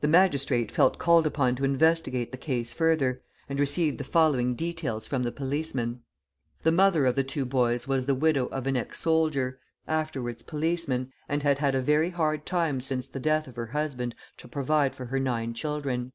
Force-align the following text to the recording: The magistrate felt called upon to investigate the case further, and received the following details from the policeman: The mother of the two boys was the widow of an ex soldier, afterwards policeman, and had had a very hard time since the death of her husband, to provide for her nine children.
The 0.00 0.08
magistrate 0.08 0.72
felt 0.72 0.96
called 0.96 1.26
upon 1.26 1.54
to 1.56 1.64
investigate 1.66 2.32
the 2.32 2.38
case 2.38 2.72
further, 2.72 3.20
and 3.50 3.60
received 3.60 3.98
the 3.98 4.02
following 4.02 4.54
details 4.54 5.06
from 5.06 5.24
the 5.24 5.30
policeman: 5.30 6.00
The 6.62 6.72
mother 6.72 7.04
of 7.04 7.16
the 7.16 7.22
two 7.22 7.44
boys 7.44 7.86
was 7.86 8.06
the 8.06 8.14
widow 8.14 8.46
of 8.46 8.66
an 8.66 8.78
ex 8.78 9.00
soldier, 9.00 9.60
afterwards 9.86 10.42
policeman, 10.42 11.12
and 11.28 11.42
had 11.42 11.58
had 11.58 11.74
a 11.74 11.82
very 11.82 12.08
hard 12.08 12.46
time 12.46 12.80
since 12.80 13.08
the 13.08 13.20
death 13.20 13.46
of 13.46 13.56
her 13.56 13.66
husband, 13.66 14.14
to 14.38 14.48
provide 14.48 14.94
for 14.94 15.04
her 15.04 15.20
nine 15.20 15.52
children. 15.52 16.12